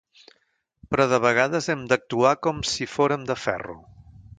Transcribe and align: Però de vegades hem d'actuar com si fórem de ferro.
Però 0.93 1.05
de 1.11 1.19
vegades 1.27 1.69
hem 1.75 1.85
d'actuar 1.93 2.35
com 2.49 2.67
si 2.75 2.93
fórem 2.97 3.33
de 3.33 3.41
ferro. 3.49 3.83